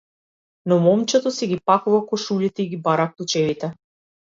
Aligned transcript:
Но 0.65 0.79
момчето 0.79 1.31
си 1.31 1.47
ги 1.51 1.59
пакува 1.65 2.07
кошулите 2.07 2.63
и 2.63 2.67
ги 2.69 2.77
бара 2.77 3.13
клучевите. 3.17 3.73